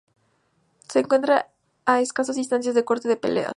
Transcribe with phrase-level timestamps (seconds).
[0.91, 1.51] Se encuentra
[1.85, 3.49] a escasa distancia de Corte de Peleas.